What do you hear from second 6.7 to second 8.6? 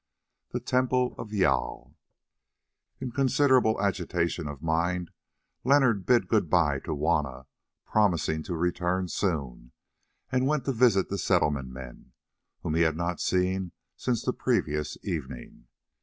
to Juanna, promising to